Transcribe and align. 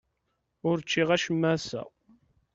Ur 0.69 0.77
ččiɣ 0.83 1.09
acemma 1.15 1.49
ass-a. 1.55 1.81